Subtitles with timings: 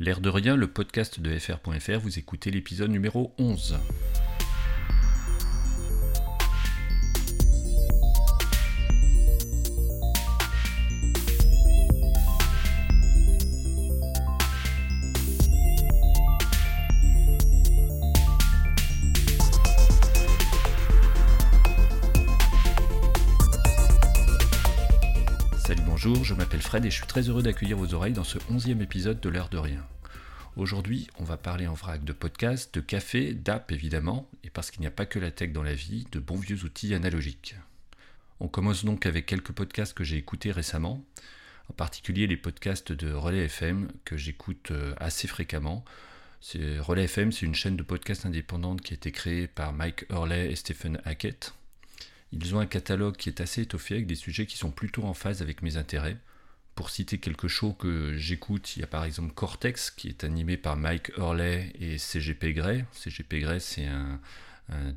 [0.00, 3.78] L'air de rien, le podcast de fr.fr, vous écoutez l'épisode numéro 11.
[26.82, 29.58] Et je suis très heureux d'accueillir vos oreilles dans ce onzième épisode de l'heure de
[29.58, 29.86] rien.
[30.56, 34.80] Aujourd'hui, on va parler en vrac de podcasts, de café, d'app évidemment, et parce qu'il
[34.80, 37.54] n'y a pas que la tech dans la vie, de bons vieux outils analogiques.
[38.40, 41.04] On commence donc avec quelques podcasts que j'ai écoutés récemment,
[41.70, 45.84] en particulier les podcasts de Relais FM que j'écoute euh, assez fréquemment.
[46.80, 50.50] Relais FM, c'est une chaîne de podcasts indépendante qui a été créée par Mike Hurley
[50.50, 51.54] et Stephen Hackett.
[52.32, 55.14] Ils ont un catalogue qui est assez étoffé avec des sujets qui sont plutôt en
[55.14, 56.18] phase avec mes intérêts.
[56.74, 60.56] Pour citer quelque chose que j'écoute, il y a par exemple Cortex qui est animé
[60.56, 62.84] par Mike Hurley et CGP Grey.
[62.92, 64.20] CGP Grey, c'est un,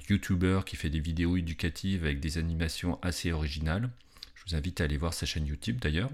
[0.09, 3.89] YouTuber qui fait des vidéos éducatives avec des animations assez originales.
[4.33, 6.09] Je vous invite à aller voir sa chaîne YouTube d'ailleurs.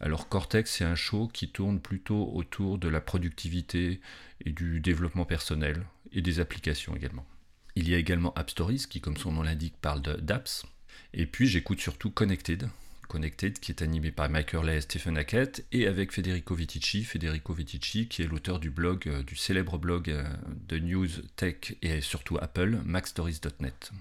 [0.00, 4.00] Alors Cortex, c'est un show qui tourne plutôt autour de la productivité
[4.44, 7.26] et du développement personnel et des applications également.
[7.74, 10.64] Il y a également App Stories qui, comme son nom l'indique, parle d'apps.
[11.12, 12.68] Et puis j'écoute surtout Connected.
[13.14, 17.04] Qui est animé par Mike Hurley et Stephen Hackett et avec Federico Vitici.
[17.04, 20.24] Federico Vitici qui est l'auteur du blog, euh, du célèbre blog euh,
[20.68, 23.92] de news tech et surtout Apple, macstories.net.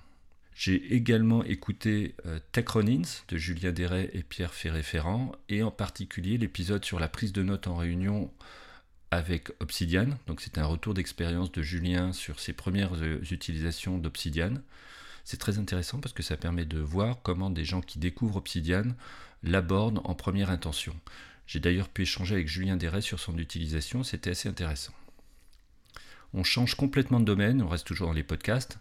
[0.55, 6.39] J'ai également écouté euh, Tech Runnings de Julien Deret et Pierre Ferré-Ferrand et en particulier
[6.39, 8.31] l'épisode sur la prise de notes en réunion
[9.11, 10.07] avec Obsidian.
[10.25, 12.99] Donc c'est un retour d'expérience de Julien sur ses premières
[13.31, 14.55] utilisations d'Obsidian.
[15.23, 18.83] C'est très intéressant parce que ça permet de voir comment des gens qui découvrent Obsidian
[19.43, 20.95] l'abordent en première intention.
[21.47, 24.93] J'ai d'ailleurs pu échanger avec Julien Deret sur son utilisation, c'était assez intéressant.
[26.33, 28.79] On change complètement de domaine, on reste toujours dans les podcasts.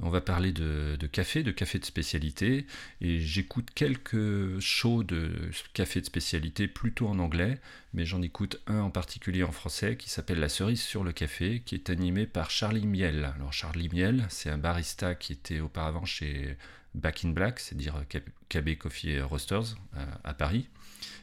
[0.00, 2.66] On va parler de, café, de café de spécialité,
[3.00, 5.30] et j'écoute quelques shows de
[5.72, 7.58] café de spécialité plutôt en anglais,
[7.94, 11.62] mais j'en écoute un en particulier en français qui s'appelle La cerise sur le café,
[11.64, 13.32] qui est animé par Charlie Miel.
[13.36, 16.58] Alors Charlie Miel, c'est un barista qui était auparavant chez
[16.94, 18.04] Back in Black, c'est-à-dire
[18.50, 20.68] KB Coffee Roasters euh, à Paris,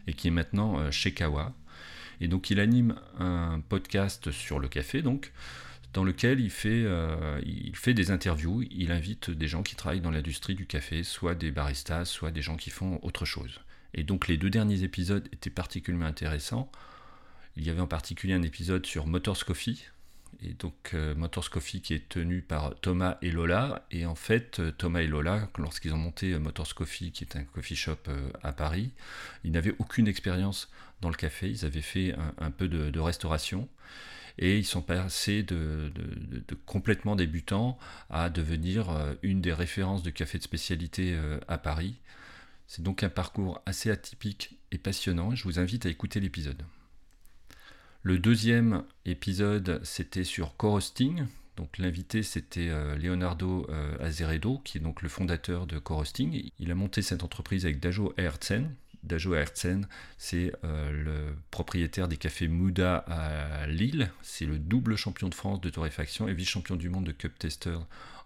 [0.07, 1.53] et qui est maintenant euh, chez Kawa.
[2.21, 5.31] Et donc il anime un podcast sur le café, donc
[5.93, 10.01] dans lequel il fait, euh, il fait des interviews, il invite des gens qui travaillent
[10.01, 13.59] dans l'industrie du café, soit des baristas, soit des gens qui font autre chose.
[13.93, 16.71] Et donc les deux derniers épisodes étaient particulièrement intéressants.
[17.55, 19.85] Il y avait en particulier un épisode sur Motors Coffee,
[20.43, 23.85] et donc euh, Motors Coffee qui est tenu par Thomas et Lola.
[23.91, 27.43] Et en fait, euh, Thomas et Lola, lorsqu'ils ont monté Motors Coffee, qui est un
[27.43, 28.09] coffee shop
[28.41, 28.89] à Paris,
[29.43, 30.71] ils n'avaient aucune expérience
[31.01, 31.51] dans le café.
[31.51, 33.69] Ils avaient fait un, peu de restauration
[34.37, 35.91] et ils sont passés de,
[36.65, 37.77] complètement débutants
[38.09, 41.95] à devenir euh, une des références de café de spécialité euh, à Paris.
[42.67, 46.63] C'est donc un parcours assez atypique et passionnant, je vous invite à écouter l'épisode.
[48.01, 51.25] Le deuxième épisode, c'était sur Corosting.
[51.55, 53.67] Donc l'invité, c'était euh, Leonardo
[53.99, 56.49] Azeredo, qui est donc le fondateur de Corosting.
[56.57, 58.71] Il a monté cette entreprise avec Dajo Hertzen,
[59.03, 59.87] Dajo Hertzen,
[60.17, 64.11] c'est euh, le propriétaire des cafés Mouda à Lille.
[64.21, 67.77] C'est le double champion de France de torréfaction et vice-champion du monde de Cup Tester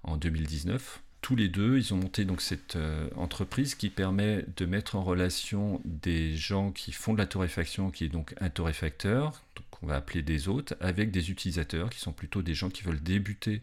[0.04, 1.02] en 2019.
[1.22, 5.82] Tous les deux, ils ont monté cette euh, entreprise qui permet de mettre en relation
[5.84, 10.22] des gens qui font de la torréfaction, qui est donc un torréfacteur, qu'on va appeler
[10.22, 13.62] des hôtes, avec des utilisateurs qui sont plutôt des gens qui veulent débuter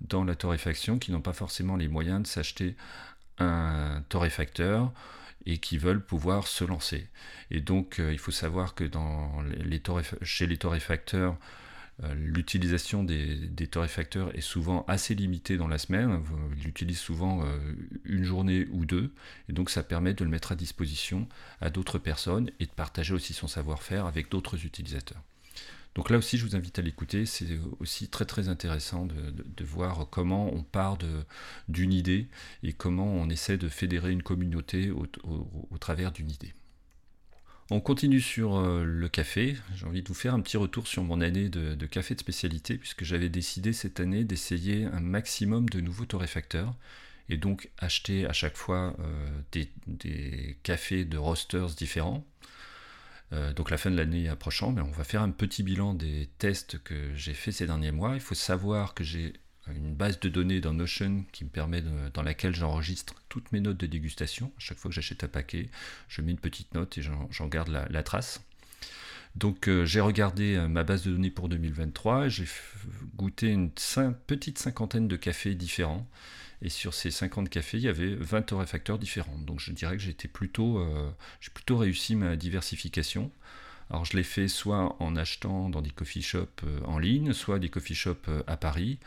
[0.00, 2.76] dans la torréfaction, qui n'ont pas forcément les moyens de s'acheter
[3.38, 4.92] un torréfacteur
[5.46, 7.08] et qui veulent pouvoir se lancer.
[7.50, 8.84] Et donc euh, il faut savoir que
[10.22, 11.36] chez les torréfacteurs,
[12.02, 16.22] euh, l'utilisation des, torréfacteurs est souvent assez limitée dans la semaine.
[16.58, 17.58] Ils l'utilisent souvent euh,
[18.04, 19.12] une journée ou deux.
[19.48, 21.28] Et donc ça permet de le mettre à disposition
[21.60, 25.22] à d'autres personnes et de partager aussi son savoir-faire avec d'autres utilisateurs.
[25.96, 27.24] Donc là aussi, je vous invite à l'écouter.
[27.24, 30.98] C'est aussi très très intéressant de, voir comment on part
[31.68, 32.28] d'une idée
[32.62, 35.06] et comment on essaie de fédérer une communauté au,
[35.78, 36.52] travers d'une idée.
[37.70, 39.56] On continue sur euh, le café.
[39.74, 42.76] J'ai envie de vous faire un petit retour sur mon année de, café de spécialité,
[42.76, 46.76] puisque j'avais décidé cette année d'essayer un maximum de nouveaux torréfacteurs
[47.28, 52.24] et donc acheter à chaque fois euh, des, des, cafés de roasters différents
[53.32, 56.28] euh, donc la fin de l'année approchant, mais on va faire un petit bilan des
[56.38, 58.14] tests que j'ai fait ces derniers mois.
[58.14, 59.34] Il faut savoir que j'ai
[59.68, 61.82] une base de données dans Notion qui me permet
[62.14, 64.52] dans laquelle j'enregistre toutes mes notes de dégustation.
[64.58, 65.68] Chaque fois que j'achète un paquet,
[66.08, 68.40] je mets une petite note et j'en garde la, trace.
[69.36, 72.46] Donc j'ai regardé ma base de données pour 2023, j'ai
[73.16, 76.06] goûté une petite cinquantaine de cafés différents.
[76.62, 79.36] Et sur ces 50 cafés, il y avait 20 torréfacteurs différents.
[79.38, 80.82] Donc je dirais que plutôt,
[81.40, 83.30] j'ai plutôt réussi ma diversification.
[83.90, 87.58] Alors je l'ai fait soit en achetant dans des coffee shops euh, en ligne, soit
[87.58, 88.98] des coffee shops euh, à Paris,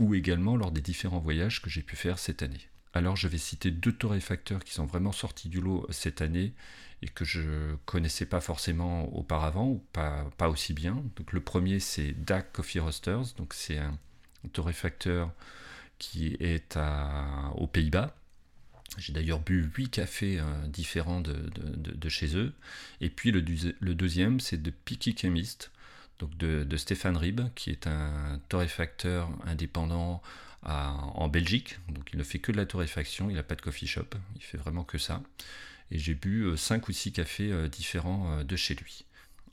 [0.00, 2.68] ou également lors des différents voyages que j'ai pu faire cette année.
[2.94, 6.54] Alors je vais citer deux torréfacteurs qui sont vraiment sortis du lot cette année
[7.02, 11.02] et que je connaissais pas forcément auparavant ou pas, aussi bien.
[11.16, 13.98] Donc le premier c'est DAC Coffee Roasters, donc c'est un
[14.52, 15.30] torréfacteur
[15.98, 16.78] qui est
[17.56, 18.14] aux Pays-Bas
[18.96, 22.52] j'ai d'ailleurs bu 8 cafés euh, différents de, chez eux.
[23.00, 23.42] Et puis le,
[23.94, 25.70] deuxième, c'est de Picky Chemist,
[26.18, 30.22] donc de, Stéphane Rib, qui est un torréfacteur indépendant
[30.64, 31.78] en Belgique.
[31.88, 34.06] Donc il ne fait que de la torréfaction, il n'a pas de coffee shop,
[34.36, 35.22] il fait vraiment que ça.
[35.90, 39.04] Et j'ai bu 5 euh, ou 6 cafés euh, différents de chez lui.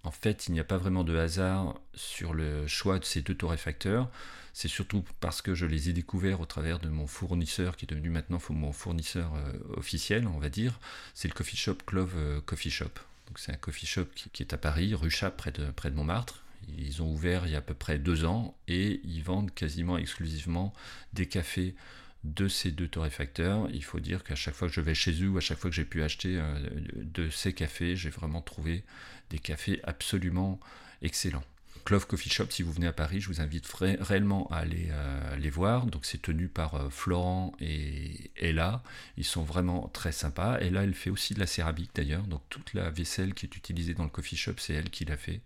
[0.04, 3.36] En fait, il n'y a pas vraiment de hasard sur le choix de ces deux
[3.36, 4.10] torréfacteurs.
[4.56, 7.90] C'est surtout parce que je les ai découverts au travers de mon fournisseur, qui est
[7.90, 10.80] devenu maintenant mon fournisseur euh, officiel, on va dire.
[11.14, 12.92] C'est le coffee shop Clove euh, Coffee Shop.
[13.36, 16.45] C'est un coffee shop qui, est à Paris, rue Chap, près de, près de Montmartre.
[16.78, 19.98] Ils ont ouvert il y a à peu près deux ans et ils vendent quasiment
[19.98, 20.74] exclusivement
[21.14, 21.76] des cafés
[22.24, 23.68] de ces deux torréfacteurs.
[23.72, 25.70] Il faut dire qu'à chaque fois que je vais chez eux ou à chaque fois
[25.70, 26.60] que j'ai pu acheter euh,
[26.96, 28.84] de ces cafés, j'ai vraiment trouvé
[29.30, 30.60] des cafés absolument
[31.02, 31.44] excellents.
[31.86, 35.36] Clove Coffee Shop, si vous venez à Paris, je vous invite réellement à aller euh,
[35.36, 35.86] les voir.
[35.86, 38.82] Donc c'est tenu par euh, Florent et Ella.
[39.18, 40.58] Ils sont vraiment très sympas.
[40.62, 42.24] Ella, elle fait aussi de la céramique d'ailleurs.
[42.24, 45.16] Donc toute la vaisselle qui est utilisée dans le coffee shop, c'est elle qui l'a
[45.16, 45.42] fait.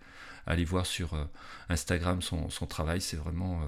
[0.50, 1.24] Allez voir sur euh,
[1.70, 3.64] Instagram son, travail, c'est vraiment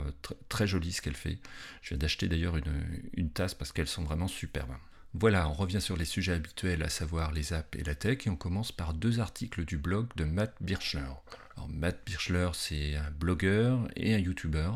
[0.49, 1.37] très joli ce qu'elle fait.
[1.81, 4.75] Je viens d'acheter d'ailleurs une, tasse parce qu'elles sont vraiment superbes.
[5.13, 8.29] Voilà, on revient sur les sujets habituels, à savoir les apps et la tech, et
[8.29, 11.01] on commence par deux articles du blog de Matt Birchler.
[11.55, 14.71] Alors, Matt Birchler, c'est un blogueur et un YouTuber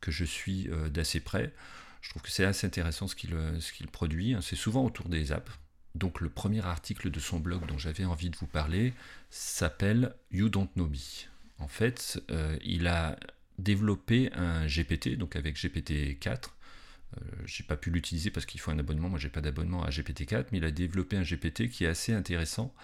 [0.00, 1.52] que je suis euh, d'assez près.
[2.00, 3.58] Je trouve que c'est assez intéressant ce qu'il euh,
[3.90, 4.34] produit.
[4.34, 4.40] Hein.
[4.40, 5.50] C'est souvent autour des apps.
[5.96, 8.92] Donc le premier article de son blog dont j'avais envie de vous parler
[9.30, 10.98] s'appelle You Don't Know Me.
[11.58, 13.18] En fait, euh, il a
[13.58, 16.54] développé un GPT, donc avec GPT 4,
[17.16, 19.08] euh, j'ai pas pu l'utiliser parce qu'il faut un abonnement.
[19.08, 22.12] Moi, j'ai pas d'abonnement à GPT-4, mais il a développé un GPT qui est assez
[22.12, 22.74] intéressant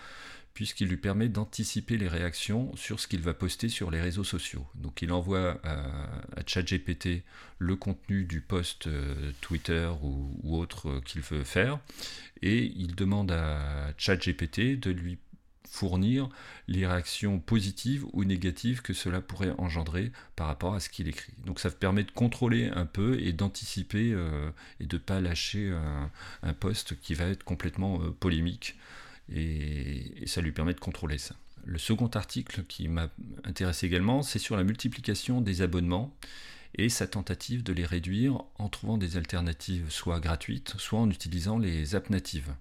[0.55, 4.67] puisqu'il lui permet d'anticiper les réactions sur ce qu'il va poster sur les réseaux sociaux.
[4.75, 7.23] Donc il envoie à, ChatGPT
[7.59, 11.79] le contenu du post euh, Twitter ou, autre euh, qu'il veut faire,
[12.43, 15.19] et il demande à ChatGPT de lui
[15.69, 16.29] fournir
[16.69, 21.33] les réactions positives ou négatives que cela pourrait engendrer par rapport à ce qu'il écrit.
[21.47, 24.51] Donc ça permet de contrôler un peu et d'anticiper euh,
[24.81, 25.73] et de ne pas lâcher
[26.43, 28.77] un, poste qui va être complètement polémique
[29.35, 31.35] et, ça lui permet de contrôler ça.
[31.65, 33.09] Le second article qui m'a
[33.45, 36.15] intéressé également, c'est sur la multiplication des abonnements
[36.75, 41.59] et sa tentative de les réduire en trouvant des alternatives soit gratuites, soit en utilisant
[41.59, 42.55] les apps natives.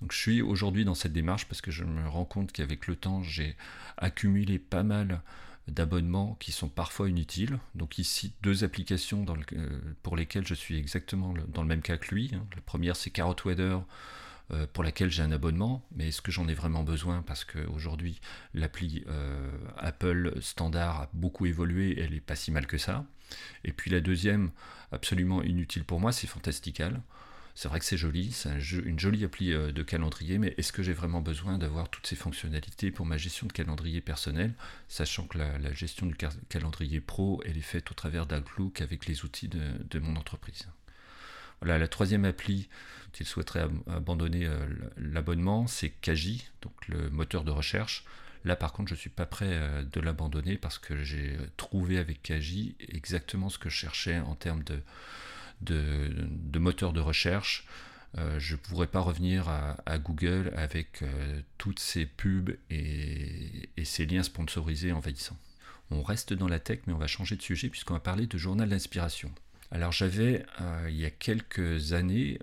[0.00, 2.96] Donc je suis aujourd'hui dans cette démarche parce que je me rends compte qu'avec le
[2.96, 3.56] temps, j'ai
[3.96, 5.22] accumulé pas mal
[5.68, 7.58] d'abonnements qui sont parfois inutiles.
[7.74, 9.24] Donc ici, deux applications
[9.54, 12.32] euh, pour lesquelles je suis exactement dans le même cas que lui.
[12.34, 12.44] Hein.
[12.54, 13.82] La première, c'est Carrot Weather,
[14.72, 17.22] pour laquelle j'ai un abonnement, mais est-ce que j'en ai vraiment besoin?
[17.22, 18.20] Parce qu'aujourd'hui,
[18.52, 23.06] l'appli euh, Apple standard a beaucoup évolué, elle n'est pas si mal que ça.
[23.64, 24.50] Et puis la deuxième,
[24.92, 27.00] absolument inutile pour moi, c'est Fantastical.
[27.56, 28.50] C'est vrai que c'est joli, c'est
[28.84, 32.16] une jolie appli euh, de calendrier, mais est-ce que j'ai vraiment besoin d'avoir toutes ces
[32.16, 34.54] fonctionnalités pour ma gestion de calendrier personnel,
[34.88, 36.16] sachant que la, gestion du
[36.48, 40.66] calendrier pro, elle est faite au travers d'Outlook avec les outils de, mon entreprise?
[41.62, 42.68] La troisième appli
[43.14, 44.66] qu'il souhaiterait abandonner euh,
[44.98, 48.04] l'abonnement, c'est Kaji, donc le moteur de recherche.
[48.44, 51.98] Là, par contre, je ne suis pas prêt euh, de l'abandonner parce que j'ai trouvé
[51.98, 54.64] avec Kaji exactement ce que je cherchais en termes
[55.62, 57.66] de, moteurs de recherche.
[58.18, 61.04] Euh, je ne pourrais pas revenir à, Google avec
[61.56, 65.38] toutes ces pubs et, et, ces liens sponsorisés envahissants.
[65.90, 68.38] On reste dans la tech, mais on va changer de sujet puisqu'on va parler de
[68.38, 69.32] journal d'inspiration.
[69.74, 72.38] Alors j'avais, euh, il y a quelques années,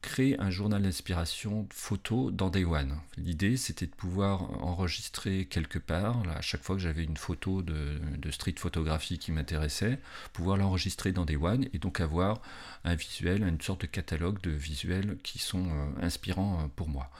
[0.00, 2.98] créé un journal d'inspiration photo dans Day One.
[3.18, 8.00] L'idée, c'était de pouvoir enregistrer quelque part, à chaque fois que j'avais une photo de,
[8.30, 9.98] street photographie qui m'intéressait,
[10.32, 12.40] pouvoir l'enregistrer dans Day One et donc avoir
[12.84, 17.10] un visuel, une sorte de catalogue de visuels qui sont euh, inspirants euh, pour moi.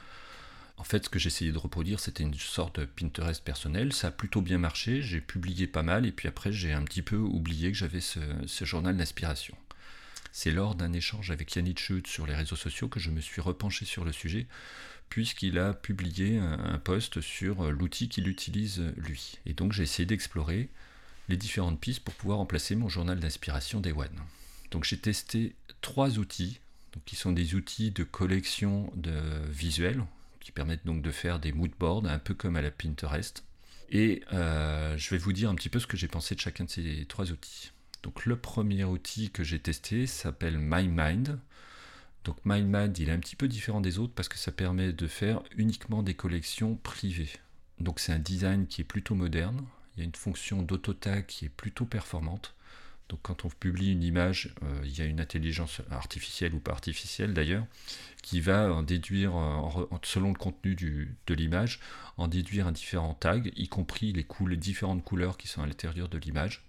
[0.81, 3.93] En fait, ce que j'essayais de reproduire, c'était une sorte de Pinterest personnel.
[3.93, 7.03] Ça a plutôt bien marché, j'ai publié pas mal, et puis après, j'ai un petit
[7.03, 8.19] peu oublié que j'avais ce,
[8.65, 9.55] journal d'inspiration.
[10.33, 13.43] C'est lors d'un échange avec Yannick Schut sur les réseaux sociaux que je me suis
[13.43, 14.47] repenché sur le sujet,
[15.11, 19.35] puisqu'il a publié un post sur l'outil qu'il utilise lui.
[19.45, 20.71] Et donc j'ai essayé d'explorer
[21.29, 24.19] les différentes pistes pour pouvoir remplacer mon journal d'inspiration Day One.
[24.71, 26.59] Donc j'ai testé trois outils,
[27.05, 29.21] qui sont des outils de collection de
[29.51, 30.03] visuels,
[30.41, 33.45] qui permettent donc de faire des mood boards, un peu comme à la Pinterest.
[33.91, 36.65] Et euh, je vais vous dire un petit peu ce que j'ai pensé de chacun
[36.65, 37.73] de ces trois outils.
[38.03, 41.39] Donc le premier outil que j'ai testé s'appelle MyMind.
[42.25, 45.07] Donc MyMind, il est un petit peu différent des autres parce que ça permet de
[45.07, 47.33] faire uniquement des collections privées.
[47.79, 49.65] Donc c'est un design qui est plutôt moderne.
[49.97, 52.55] Il y a une fonction d'autotag qui est plutôt performante.
[53.11, 56.71] Donc quand on publie une image, euh, il y a une intelligence artificielle ou pas
[56.71, 57.67] artificielle d'ailleurs,
[58.23, 59.33] qui va en déduire,
[60.05, 60.77] selon le contenu
[61.27, 61.81] de l'image,
[62.19, 66.09] en déduire un différent tag, y compris les, les différentes couleurs qui sont à l'intérieur
[66.09, 66.63] de l'image.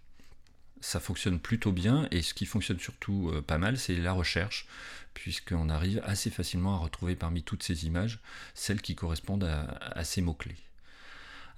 [0.79, 4.65] Ça fonctionne plutôt bien et ce qui fonctionne surtout euh, pas mal, c'est la recherche,
[5.13, 8.19] puisqu'on arrive assez facilement à retrouver parmi toutes ces images
[8.55, 10.57] celles qui correspondent à ces mots-clés.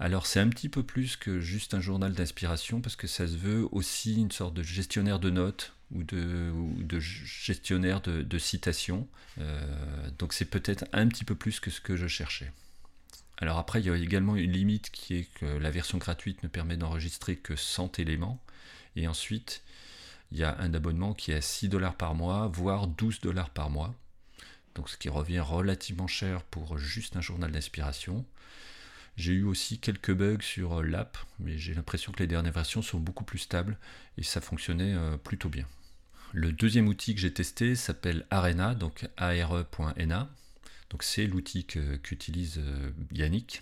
[0.04, 3.38] Alors c'est un petit peu plus que juste un journal d'inspiration parce que ça se
[3.38, 9.08] veut aussi une sorte de gestionnaire de notes ou de, gestionnaire de, citations.
[9.40, 12.52] Euh, donc c'est peut-être un petit peu plus que ce que je cherchais.
[13.38, 16.50] Alors après il y a également une limite qui est que la version gratuite ne
[16.50, 18.44] permet d'enregistrer que 100 éléments.
[18.98, 19.64] Et ensuite
[20.34, 23.52] il y a un abonnement qui est à 6 dollars par mois, voire 12 dollars
[23.52, 23.96] par mois.
[24.76, 28.26] Donc ce qui revient relativement cher pour juste un journal d'inspiration.
[29.16, 32.82] J'ai eu aussi quelques bugs sur euh, l'app, mais j'ai l'impression que les dernières versions
[32.82, 33.78] sont beaucoup plus stables
[34.18, 35.68] et ça fonctionnait euh, plutôt bien.
[36.32, 40.30] Le deuxième outil que j'ai testé s'appelle Arena, donc are.na.
[40.90, 43.62] Donc c'est l'outil qu'utilise euh, Yannick.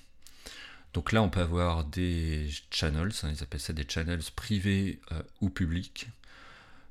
[0.94, 5.00] Donc là, on peut avoir des channels, hein, ils appellent ça des channels privés
[5.40, 6.08] ou publics.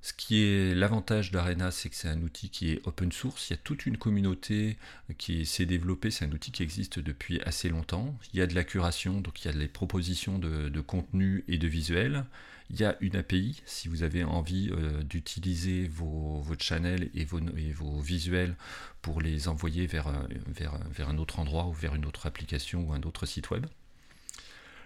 [0.02, 3.50] Ce qui est l'avantage d'Arena, c'est que c'est un outil qui est open source.
[3.50, 4.78] Il y a toute une communauté
[5.19, 6.11] qui s'est développée.
[6.11, 8.16] C'est un outil qui existe depuis assez longtemps.
[8.33, 11.59] Il y a de la curation, donc il y a des propositions de, contenu et
[11.59, 12.25] de visuels.
[12.71, 13.61] Il y a une API.
[13.66, 17.40] Si vous avez envie euh, d'utiliser vos, channels et vos,
[17.75, 18.57] vos, visuels
[19.02, 22.88] pour les envoyer vers, euh, vers, vers un autre endroit ou vers une autre application
[22.88, 23.66] ou un autre site web.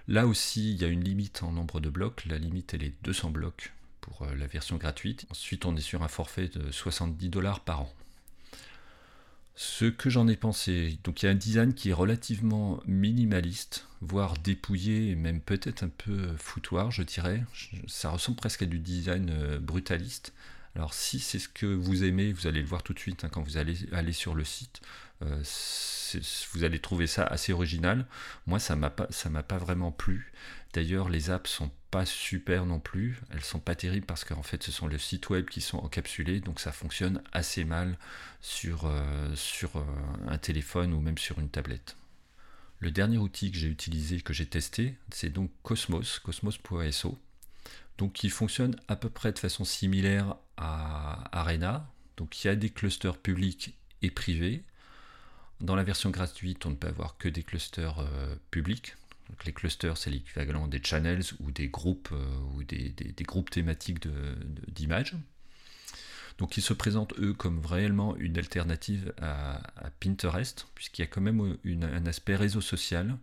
[0.09, 2.25] Là aussi, il y a une limite en nombre de blocs.
[2.27, 3.73] La limite, elle est 200 blocs
[4.05, 5.27] pour euh, la version gratuite.
[5.31, 7.93] Ensuite, on est sur un forfait de 70 dollars par an.
[9.57, 13.87] Ce que j'en ai pensé, donc il y a un design qui est relativement minimaliste,
[14.01, 17.45] voire dépouillé et même peut-être un peu foutoir, je dirais.
[17.87, 20.33] Ça ressemble presque à du design euh, brutaliste.
[20.75, 23.29] Alors si c'est ce que vous aimez, vous allez le voir tout de suite hein,
[23.31, 24.81] quand vous allez aller sur le site.
[25.23, 25.43] Euh,
[26.53, 28.07] vous allez trouver ça assez original.
[28.47, 30.33] Moi, ça m'a pas, m'a pas vraiment plu.
[30.73, 33.21] D'ailleurs, les apps sont pas super non plus.
[33.31, 36.41] Elles sont pas terribles parce qu'en fait, ce sont les sites web qui sont encapsulés,
[36.41, 37.97] donc ça fonctionne assez mal
[38.41, 39.85] sur, euh, sur euh,
[40.27, 41.97] un téléphone ou même sur une tablette.
[42.81, 47.19] Le dernier outil que j'ai utilisé, que j'ai testé, c'est donc Cosmos, cosmos.so,
[47.99, 51.89] donc qui fonctionne à peu près de façon similaire à Arena.
[52.17, 54.65] Donc il y a des clusters publics et privés.
[55.61, 58.95] Dans la version gratuite, on ne peut avoir que des clusters euh, publics,
[59.47, 64.07] les clusters, c'est l'équivalent des channels ou des groupes euh, ou des, groupes thématiques
[64.69, 65.15] d'images.
[66.39, 69.61] Donc ils se présentent eux comme réellement une alternative à,
[70.01, 73.17] Pinterest, puisqu'il y a quand même un aspect réseau social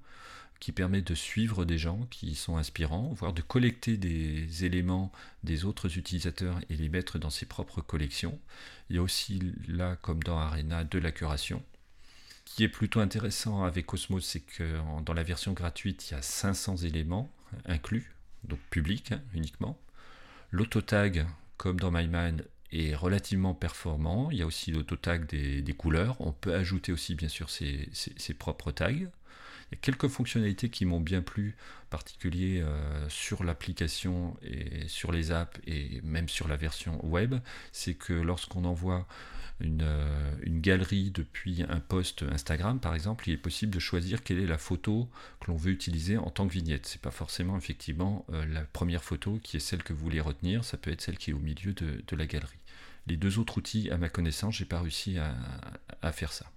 [0.62, 5.12] qui permet de suivre des gens qui sont inspirants, voire de collecter des éléments
[5.44, 8.40] des autres utilisateurs et les mettre dans ses propres collections.
[8.90, 11.64] Il y a aussi là, comme dans Arena, de la curation
[12.46, 16.22] qui est plutôt intéressant avec Cosmos, c'est que dans la version gratuite, il y a
[16.22, 17.32] 500 éléments
[17.66, 19.80] inclus, donc publics hein, uniquement.
[20.52, 21.26] L'autotag,
[21.58, 24.30] comme dans MyMind, est relativement performant.
[24.32, 26.20] Il y a aussi l'autotag des, des couleurs.
[26.20, 27.90] On peut ajouter aussi, bien sûr, ses,
[28.38, 28.92] propres tags.
[28.92, 31.56] Il y a quelques fonctionnalités qui m'ont bien plu,
[31.86, 37.36] en particulier euh, sur l'application et sur les apps et même sur la version web.
[37.72, 39.08] C'est que lorsqu'on envoie
[39.62, 44.40] euh, une, galerie depuis un post Instagram, par exemple, il est possible de choisir quelle
[44.40, 46.86] est la photo que l'on veut utiliser en tant que vignette.
[46.86, 50.64] C'est pas forcément effectivement euh, la première photo qui est celle que vous voulez retenir,
[50.64, 52.58] ça peut être celle qui est au milieu de, la galerie.
[53.08, 56.51] Les deux autres outils, à ma connaissance, j'ai pas réussi à faire ça.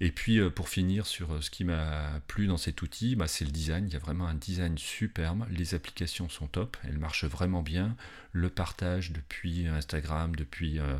[0.00, 3.28] Et puis euh, pour finir sur euh, ce qui m'a plu dans cet outil, bah,
[3.28, 3.86] c'est le design.
[3.86, 5.46] Il y a vraiment un design superbe.
[5.50, 7.96] Les applications sont top, elles marchent vraiment bien.
[8.32, 10.98] Le partage depuis Instagram, depuis, euh,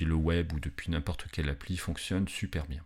[0.00, 2.82] le web ou depuis n'importe quelle appli fonctionne super bien.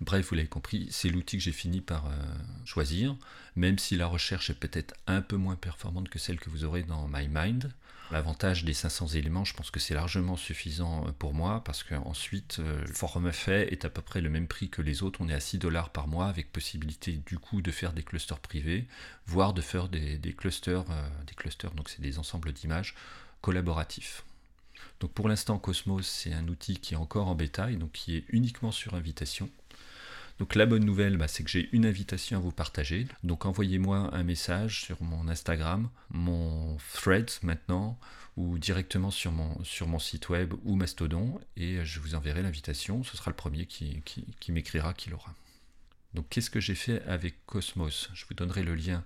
[0.00, 2.12] Bref, vous l'avez compris, c'est l'outil que j'ai fini par
[2.66, 3.16] choisir,
[3.56, 6.82] même si la recherche est peut-être un peu moins performante que celle que vous aurez
[6.82, 7.72] dans MyMind.
[8.12, 12.58] L'avantage des 500 éléments, je pense que c'est largement suffisant euh, pour moi parce qu'ensuite,
[12.60, 15.20] euh, le forum fait est à peu près le même prix que les autres.
[15.20, 18.38] On est à 6 dollars par mois avec possibilité du coup de faire des clusters
[18.38, 18.86] privés,
[19.26, 20.84] voire de faire des, clusters,
[21.26, 22.94] des clusters, donc c'est des ensembles d'images
[23.40, 24.24] collaboratifs.
[25.00, 28.24] Donc pour l'instant, Cosmos, c'est un outil qui est encore en bêta donc qui est
[28.28, 29.50] uniquement sur invitation.
[30.38, 33.06] Donc la bonne nouvelle, bah, c'est que j'ai une invitation à vous partager.
[33.22, 37.98] Donc envoyez-moi un message sur mon Instagram, mon thread maintenant,
[38.36, 43.02] ou directement sur mon, site web ou Mastodon, et je vous enverrai l'invitation.
[43.02, 45.34] Ce sera le premier qui, qui m'écrira qui l'aura.
[46.16, 48.10] Donc qu'est-ce que j'ai fait avec Cosmos?
[48.14, 49.04] Je vous donnerai le lien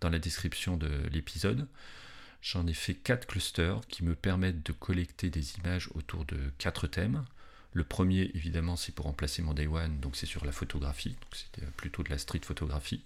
[0.00, 1.66] dans la description de l'épisode.
[2.42, 6.86] J'en ai fait quatre clusters qui me permettent de collecter des images autour de quatre
[6.86, 7.24] thèmes.
[7.74, 11.34] Le premier, évidemment, c'est pour remplacer mon Day One, donc c'est sur la photographie, donc
[11.34, 13.02] c'était plutôt de la street photographie.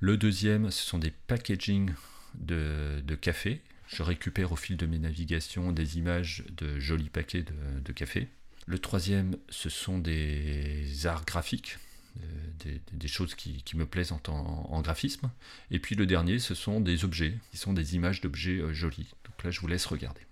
[0.00, 1.92] Le deuxième, ce sont des packaging
[2.34, 3.60] de, café.
[3.86, 7.44] Je récupère au fil de mes navigations des images de jolis paquets
[7.84, 8.28] de, café.
[8.66, 11.76] Le troisième, ce sont des arts graphiques,
[12.20, 15.30] euh, des, choses qui, me plaisent en, en, graphisme.
[15.70, 19.08] Et puis le dernier, ce sont des objets, qui sont des images d'objets euh, jolis.
[19.24, 20.27] Donc là, je vous laisse regarder.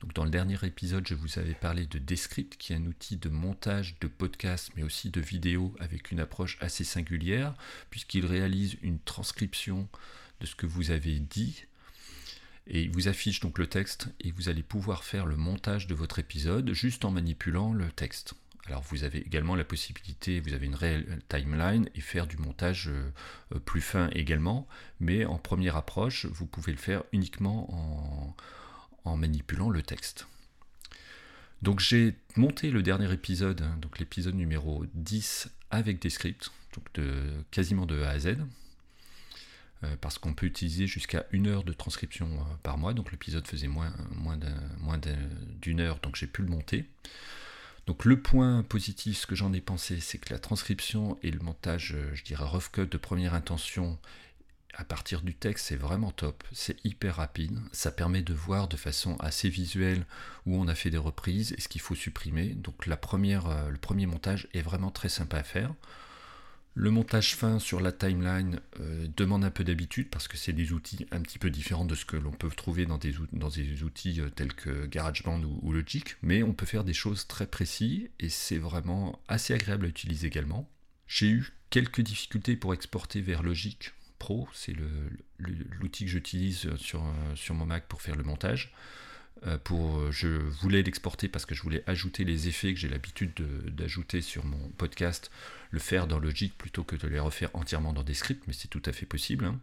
[0.00, 3.16] Donc dans le dernier épisode, je vous avais parlé de Descript, qui est un outil
[3.16, 7.54] de montage de podcasts, mais aussi de vidéos avec une approche assez singulière,
[7.90, 9.88] puisqu'il réalise une transcription
[10.40, 11.66] de ce que vous avez dit,
[12.66, 15.94] et il vous affiche donc le texte, et vous allez pouvoir faire le montage de
[15.94, 18.34] votre épisode juste en manipulant le texte.
[18.66, 22.88] Alors vous avez également la possibilité, vous avez une réelle timeline et faire du montage
[22.88, 24.66] euh, plus fin également,
[24.98, 28.36] mais en première approche, vous pouvez le faire uniquement en,
[29.04, 30.26] en manipulant le texte.
[31.62, 36.84] Donc j'ai monté le dernier épisode, hein, donc l'épisode numéro 10 avec des scripts, donc
[36.94, 38.36] de, quasiment de A à Z,
[39.84, 43.46] euh, parce qu'on peut utiliser jusqu'à une heure de transcription euh, par mois, donc l'épisode
[43.46, 44.38] faisait moins, moins
[45.60, 46.86] d'une heure, donc j'ai pu le monter.
[47.86, 51.40] Donc le point positif, ce que j'en ai pensé, c'est que la transcription et le
[51.40, 53.98] montage, euh, je dirais rough cut de première intention
[54.74, 58.76] à partir du texte, c'est vraiment top, c'est hyper rapide, ça permet de voir de
[58.76, 60.06] façon assez visuelle
[60.46, 62.54] où on a fait des reprises et ce qu'il faut supprimer.
[62.54, 65.74] Donc euh, le premier montage est vraiment très sympa à faire.
[66.74, 70.72] Le montage fin sur la timeline euh, demande un peu d'habitude parce que c'est des
[70.72, 73.82] outils un petit peu différents de ce que l'on peut trouver dans des, dans des
[73.82, 77.46] outils euh, tels que GarageBand ou, ou, Logic, mais on peut faire des choses très
[77.46, 80.70] précises et c'est vraiment assez agréable à utiliser également.
[81.08, 83.92] J'ai eu quelques difficultés pour exporter vers Logic
[84.52, 84.74] C'est
[85.38, 87.02] l'outil que j'utilise sur,
[87.34, 88.72] sur mon Mac pour faire le montage.
[89.46, 93.32] Euh, pour, je voulais l'exporter parce que je voulais ajouter les effets que j'ai l'habitude
[93.68, 95.30] d'ajouter sur mon podcast,
[95.70, 98.68] le faire dans Logic plutôt que de les refaire entièrement dans des scripts, mais c'est
[98.68, 99.46] tout à fait possible.
[99.46, 99.58] Hein.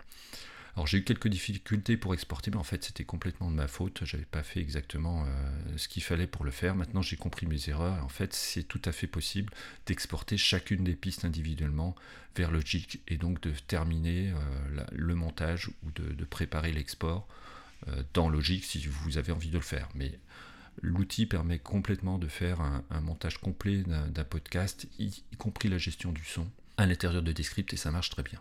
[0.78, 4.06] Alors j'ai eu quelques difficultés pour exporter, mais en fait c'était complètement de ma faute.
[4.06, 6.76] J'avais pas fait exactement euh, ce qu'il fallait pour le faire.
[6.76, 8.06] Maintenant j'ai compris mes erreurs.
[8.06, 9.52] En fait c'est tout à fait possible
[9.88, 11.96] d'exporter chacune des pistes individuellement
[12.36, 17.28] vers Logic et donc de terminer euh, le montage ou de, préparer l'export
[17.88, 19.90] euh, dans Logic si vous avez envie de le faire.
[19.96, 20.20] Mais
[20.84, 26.12] l'outil permet complètement de faire un, montage complet d'un podcast, y, y compris la gestion
[26.12, 28.40] du son à l'intérieur de Descript et ça marche très bien.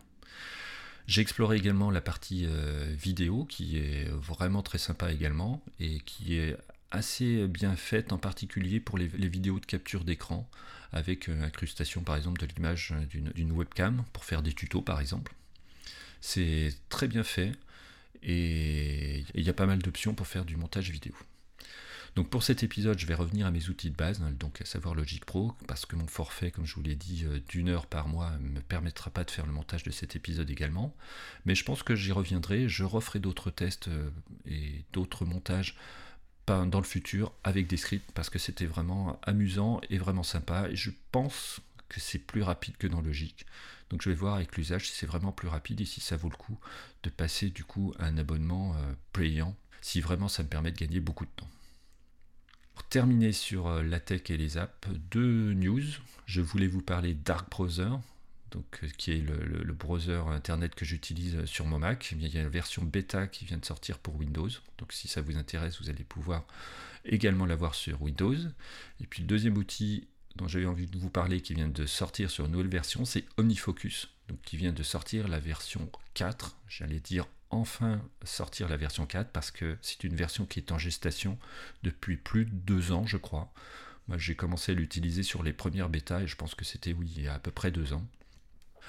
[1.07, 6.37] J'ai exploré également la partie euh, vidéo qui est vraiment très sympa également et qui
[6.37, 6.57] est
[6.91, 10.49] assez bien faite en particulier pour les, vidéos de capture d'écran
[10.93, 15.33] avec euh, incrustation par exemple de l'image d'une webcam pour faire des tutos par exemple.
[16.21, 17.53] C'est très bien fait
[18.23, 21.15] et il y a pas mal d'options pour faire du montage vidéo.
[22.17, 24.65] Donc pour cet épisode, je vais revenir à mes outils de base, hein, donc à
[24.65, 27.87] savoir Logic Pro, parce que mon forfait, comme je vous l'ai dit, euh, d'une heure
[27.87, 30.97] par mois ne me permettra pas de faire le montage de cet épisode également.
[31.45, 34.09] Mais je pense que j'y reviendrai, je referai d'autres tests euh,
[34.47, 35.77] et d'autres montages
[36.47, 40.69] dans le futur avec des scripts, parce que c'était vraiment amusant et vraiment sympa.
[40.71, 43.45] Et je pense que c'est plus rapide que dans Logic.
[43.91, 46.31] Donc je vais voir avec l'usage si c'est vraiment plus rapide et si ça vaut
[46.31, 46.59] le coup
[47.03, 50.79] de passer du coup à un abonnement euh, payant, si vraiment ça me permet de
[50.79, 51.49] gagner beaucoup de temps.
[52.77, 55.83] Pour terminer sur euh, la tech et les apps, deux news.
[56.27, 57.89] Je voulais vous parler Dark Browser,
[58.51, 62.13] donc, euh, qui est le, browser internet que j'utilise sur mon Mac.
[62.13, 64.51] Il y a une version bêta qui vient de sortir pour Windows.
[64.77, 66.45] Donc si ça vous intéresse, vous allez pouvoir
[67.07, 68.37] également l'avoir sur Windows.
[69.01, 72.31] Et puis le deuxième outil dont j'avais envie de vous parler qui vient de sortir
[72.31, 77.01] sur une nouvelle version, c'est OmniFocus, donc qui vient de sortir la version 4, j'allais
[77.01, 81.39] dire enfin sortir la version 4 parce que c'est une version qui est en gestation
[81.83, 83.53] depuis plus de deux ans, je crois.
[84.09, 87.13] Moi, j'ai commencé à l'utiliser sur les premières bêtas et je pense que c'était, oui,
[87.17, 88.07] il y a à peu près deux ans.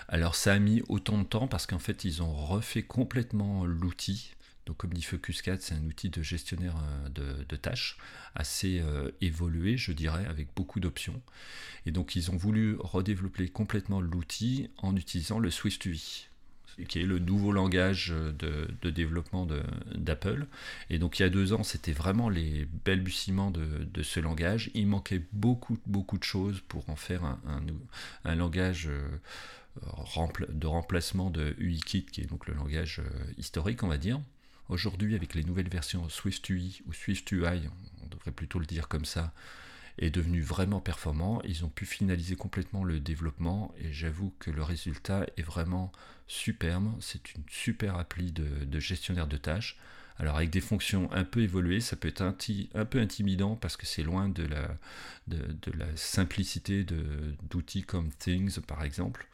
[0.08, 4.36] Alors, ça a mis autant de temps parce qu'en fait, ils ont refait complètement l'outil.
[4.68, 7.98] Donc OmniFocus 4, c'est un outil de gestionnaire euh, de, tâches
[8.36, 11.22] assez euh, évolué, je dirais, avec beaucoup d'options.
[11.86, 16.27] Et donc ils ont voulu redévelopper complètement l'outil en utilisant le SwiftUI
[16.88, 19.48] qui est le nouveau langage de, développement
[19.96, 20.46] d'Apple.
[20.90, 24.70] Et donc il y a deux ans, c'était vraiment les balbutiements de, ce langage.
[24.74, 27.24] Il manquait beaucoup, beaucoup de choses pour en faire
[28.26, 29.08] un, langage euh,
[30.50, 33.02] de remplacement de UIKit, qui est donc le langage
[33.38, 34.20] historique, on va dire.
[34.70, 37.70] Aujourd'hui, avec les nouvelles versions SwiftUI ou SwiftUI,
[38.04, 39.34] on devrait plutôt le dire comme ça,
[39.98, 41.42] est devenu vraiment performant.
[41.44, 45.92] Ils ont pu finaliser complètement le développement et j'avoue que le résultat est vraiment
[46.28, 46.92] superbe.
[47.00, 49.78] C'est une super appli de, gestionnaire de tâches.
[50.20, 52.36] Alors avec des fonctions un peu évoluées, ça peut être un,
[52.86, 56.84] peu intimidant parce que c'est loin de la, simplicité
[57.50, 59.28] d'outils comme Things par exemple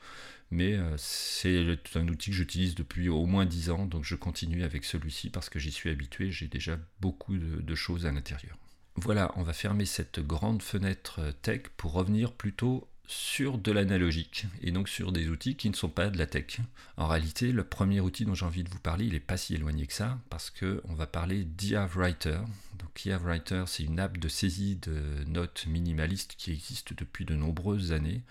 [0.54, 4.64] mais euh, c'est un outil que j'utilise depuis au moins 10 ans, donc je continue
[4.64, 8.58] avec celui-ci parce que j'y suis habitué, j'ai déjà beaucoup de, choses à l'intérieur.
[8.96, 14.46] Voilà, on va fermer cette grande fenêtre euh, tech pour revenir plutôt sur de l'analogique
[14.62, 16.60] et donc sur des outils qui ne sont pas de la tech.
[16.98, 19.56] En réalité, le premier outil dont j'ai envie de vous parler, il n'est pas si
[19.56, 22.40] éloigné que ça parce qu'on va parler d'IAVWriter.
[22.80, 27.92] Donc IAVWriter, c'est une app de saisie de notes minimalistes qui existe depuis de nombreuses
[27.92, 28.22] années.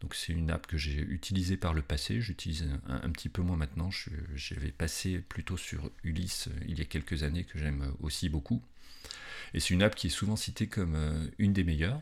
[0.00, 3.56] Donc c'est une app que j'ai utilisée par le passé, j'utilise un, petit peu moins
[3.56, 3.90] maintenant,
[4.34, 8.62] j'avais passé plutôt sur Ulysse euh, il y a quelques années que j'aime aussi beaucoup.
[9.54, 12.00] Et c'est une app qui est souvent citée comme euh, une des meilleures.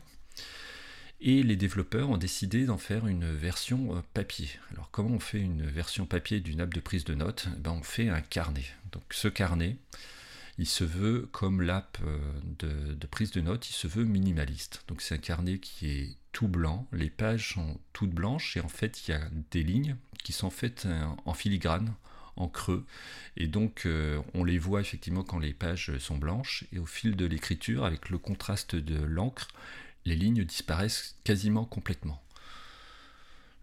[1.19, 4.49] Et les développeurs ont décidé d'en faire une version euh, papier.
[4.71, 7.47] Alors comment on fait une version papier d'une app de prise de notes?
[7.55, 8.65] Eh ben, On fait un carnet.
[8.91, 9.77] Donc ce carnet,
[10.57, 11.97] il se veut comme l'app
[12.59, 14.83] de, de, prise de notes, il se veut minimaliste.
[14.87, 18.69] Donc c'est un carnet qui est tout blanc, les pages sont toutes blanches et en
[18.69, 20.87] fait il y a des lignes qui sont faites
[21.25, 21.93] en filigrane,
[22.37, 22.85] en creux.
[23.35, 27.15] Et donc euh, on les voit effectivement quand les pages sont blanches et au fil
[27.15, 29.49] de l'écriture, avec le contraste de l'encre,
[30.05, 32.21] les lignes disparaissent quasiment complètement.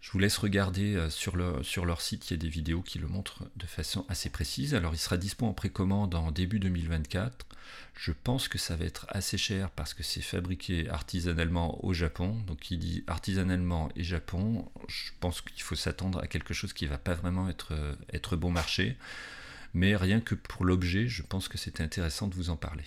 [0.05, 3.07] Je vous laisse regarder euh, sur, leur site, il y a des vidéos qui le
[3.07, 4.75] montrent de façon assez précise.
[4.75, 7.47] Alors il sera dispo en précommande en début 2024.
[7.95, 12.37] Je pense que ça va être assez cher parce que c'est fabriqué artisanalement au Japon.
[12.45, 16.85] Donc qui dit artisanalement et Japon, je pense qu'il faut s'attendre à quelque chose qui
[16.85, 18.97] ne va pas vraiment être, euh, être bon marché.
[19.73, 22.83] Mais rien que pour l'objet, je pense que c'était intéressant de vous en parler.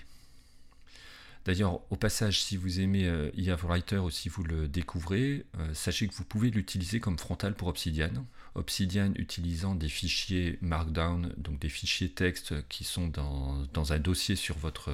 [1.45, 3.31] D'ailleurs, au passage, si vous aimez euh,
[3.63, 7.69] Writer ou si vous le découvrez, euh, sachez que vous pouvez l'utiliser comme frontal pour
[7.69, 8.27] Obsidian.
[8.55, 14.59] Obsidian utilisant des fichiers Markdown, donc des fichiers texte qui sont dans, un dossier sur
[14.59, 14.91] votre,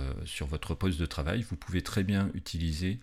[0.74, 3.00] poste de travail, vous pouvez très bien utiliser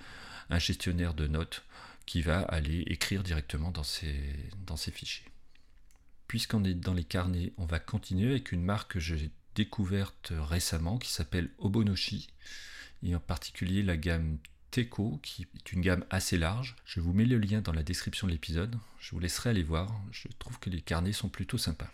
[0.49, 1.63] un gestionnaire de notes
[2.05, 4.15] qui va aller écrire directement dans ces,
[4.65, 5.25] dans ces fichiers.
[6.27, 10.97] Puisqu'on est dans les carnets, on va continuer avec une marque que j'ai découverte récemment
[10.97, 12.29] qui s'appelle Obonoshi
[13.03, 14.37] et en particulier la gamme
[14.71, 16.75] Teco, qui est une gamme assez large.
[16.85, 20.01] Je vous mets le lien dans la description de l'épisode, je vous laisserai aller voir,
[20.11, 21.91] je trouve que les carnets sont plutôt sympas.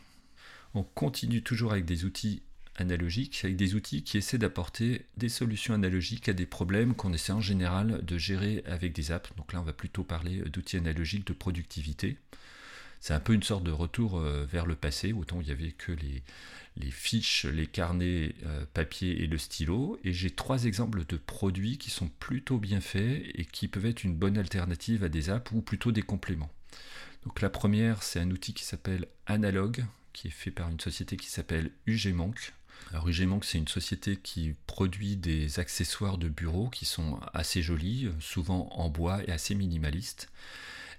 [0.74, 2.44] On continue toujours avec des outils
[2.76, 7.32] analogiques, avec des outils qui essaient d'apporter des solutions analogiques à des problèmes qu'on essaie
[7.32, 9.36] en général de gérer avec des apps.
[9.36, 12.18] Donc là, on va plutôt parler d'outils analogiques de productivité.
[13.00, 15.72] C'est un peu une sorte de retour euh, vers le passé, autant il n'y avait
[15.72, 20.00] que les, fiches, les carnets euh, papier et le stylo.
[20.04, 24.04] Et j'ai trois exemples de produits qui sont plutôt bien faits et qui peuvent être
[24.04, 26.52] une bonne alternative à des apps ou plutôt des compléments.
[27.24, 31.18] Donc la première, c'est un outil qui s'appelle Analog, qui est fait par une société
[31.18, 32.54] qui s'appelle UGMonk.
[32.92, 38.10] Alors UGMonk, c'est une société qui produit des accessoires de bureau qui sont assez jolis,
[38.20, 40.30] souvent en bois et assez minimalistes.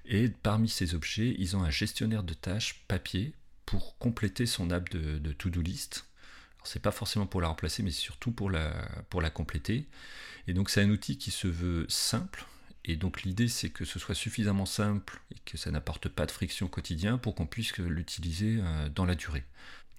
[0.09, 3.35] Et parmi ces objets, ils ont un gestionnaire de tâches papier
[3.67, 6.07] pour compléter son app de, to-do list.
[6.65, 8.73] C'est pas forcément pour la remplacer, mais surtout pour la,
[9.11, 9.87] pour la compléter.
[10.47, 12.47] Et donc c'est un outil qui se veut simple.
[12.87, 16.31] Et donc l'idée c'est que ce soit suffisamment simple et que ça n'apporte pas de
[16.31, 19.45] friction au quotidien pour qu'on puisse l'utiliser euh, dans la durée.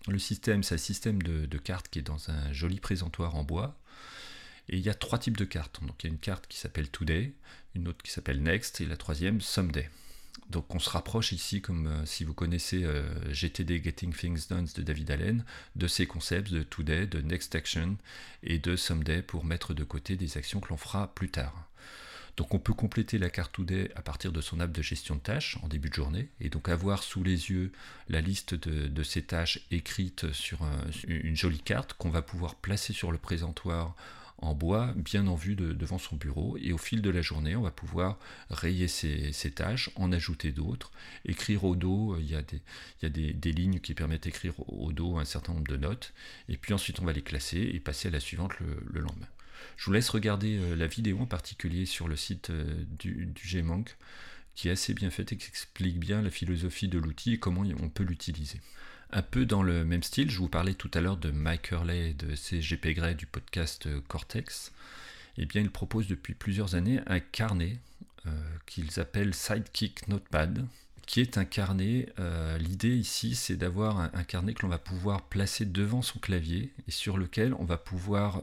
[0.08, 3.43] Le système, c'est un système de, de cartes qui est dans un joli présentoir en
[3.43, 3.80] bois.
[4.69, 5.79] Et il y a trois types de cartes.
[5.82, 7.34] Donc il y a une carte qui s'appelle Today,
[7.75, 9.89] une autre qui s'appelle Next et la troisième Someday.
[10.49, 14.67] Donc on se rapproche ici, comme euh, si vous connaissez euh, GTD Getting Things Done
[14.75, 17.97] de David Allen, de ces concepts de Today, de Next Action
[18.43, 21.69] et de Someday pour mettre de côté des actions que l'on fera plus tard.
[22.38, 25.19] Donc on peut compléter la carte Today à partir de son app de gestion de
[25.19, 27.71] tâches en début de journée et donc avoir sous les yeux
[28.08, 30.60] la liste de, ces tâches écrites sur
[31.05, 33.93] une jolie carte qu'on va pouvoir placer sur le présentoir
[34.41, 36.58] en bois bien en vue devant son bureau.
[36.58, 40.91] Et au fil de la journée, on va pouvoir rayer ces, tâches, en ajouter d'autres,
[41.25, 42.17] écrire au dos.
[42.19, 42.62] Il y a, des,
[43.02, 46.13] il y a des, lignes qui permettent d'écrire au dos un certain nombre de notes.
[46.47, 49.28] Et puis ensuite, on va les classer et passer à la suivante le, lendemain.
[49.78, 53.47] Je vous laisse regarder euh, la vidéo en particulier sur le site euh, du, du
[54.56, 57.63] qui est assez bien faite et qui explique bien la philosophie de l'outil et comment
[57.82, 58.60] on peut l'utiliser.
[59.12, 62.13] Un peu dans le même style, je vous parlais tout à l'heure de Mike Hurley
[62.13, 64.72] de CGP Grey du podcast euh, Cortex.
[65.38, 67.80] Eh bien, il propose depuis plusieurs années un carnet
[68.28, 68.30] euh,
[68.67, 70.63] qu'ils appellent Sidekick Notepad,
[71.08, 72.13] qui est un carnet.
[72.19, 76.72] Euh, l'idée ici, c'est d'avoir un, carnet que l'on va pouvoir placer devant son clavier
[76.88, 78.41] et sur lequel on va pouvoir,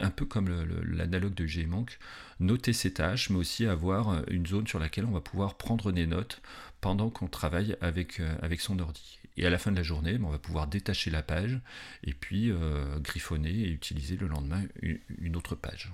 [0.00, 0.48] un peu comme
[0.88, 2.00] l'analogue de Gmonk,
[2.40, 6.08] noter ses tâches, mais aussi avoir une zone sur laquelle on va pouvoir prendre des
[6.08, 6.42] notes
[6.80, 8.20] pendant qu'on travaille avec
[8.58, 9.20] son ordi.
[9.40, 11.58] Et à la fin de la journée, ben, on va pouvoir détacher la page
[12.04, 15.90] et puis euh, griffonner et utiliser le lendemain une autre page.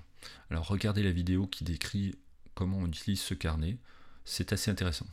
[0.50, 2.16] Alors regardez la vidéo qui décrit
[2.54, 3.76] comment on utilise ce carnet,
[4.24, 5.06] c'est assez intéressant.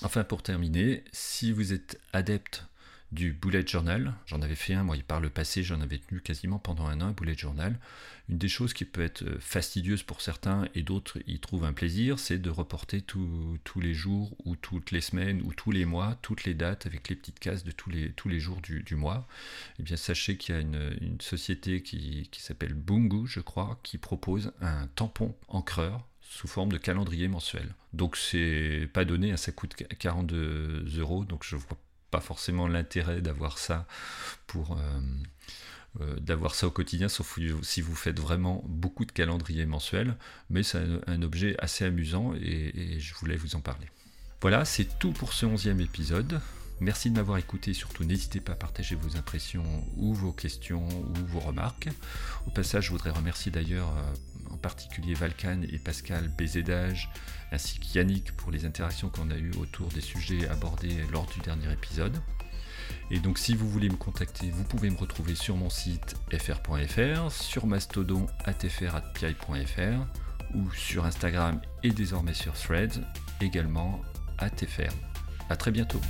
[0.00, 2.64] Enfin pour terminer, si vous êtes adepte
[3.12, 4.14] du bullet journal.
[4.26, 7.06] J'en avais fait un, moi, par le passé, j'en avais tenu quasiment pendant un an,
[7.06, 7.78] un bullet journal.
[8.28, 11.72] Une des choses qui peut être euh, fastidieuse pour certains et d'autres y trouvent un
[11.72, 16.18] plaisir, c'est de reporter tous les jours ou toutes les semaines ou tous les mois,
[16.20, 19.26] toutes les dates avec les petites cases de tous les, tous les jours du, mois.
[19.78, 23.96] Eh bien, sachez qu'il y a une, société qui, qui s'appelle Bungu, je crois, qui
[23.96, 27.74] propose un tampon encreur sous forme de calendrier mensuel.
[27.94, 31.78] Donc c'est pas donné, hein, ça coûte 42 euros, donc je vois
[32.10, 33.86] pas forcément l'intérêt d'avoir ça
[34.46, 35.00] pour euh,
[36.00, 40.16] euh, d'avoir ça au quotidien, sauf si vous faites vraiment beaucoup de calendriers mensuels,
[40.48, 43.86] mais c'est un, objet assez amusant et, je voulais vous en parler.
[44.40, 46.40] Voilà, c'est tout pour ce onzième épisode.
[46.80, 49.64] Merci de m'avoir écouté, surtout n'hésitez pas à partager vos impressions
[49.96, 51.88] ou vos questions ou vos remarques.
[52.46, 54.14] Au passage, je voudrais remercier d'ailleurs euh,
[54.52, 57.10] en particulier Valkan et Pascal Bézédage,
[57.52, 61.72] ainsi qu'Yannick pour les interactions qu'on a eues autour des sujets abordés lors du dernier
[61.72, 62.20] épisode.
[63.10, 67.30] Et donc si vous voulez me contacter, vous pouvez me retrouver sur mon site fr.fr,
[67.30, 70.06] sur Mastodon atfr.pi.fr
[70.54, 73.00] ou sur Instagram et désormais sur Threads,
[73.40, 74.00] également
[74.38, 74.92] atfr.
[75.50, 76.00] A très bientôt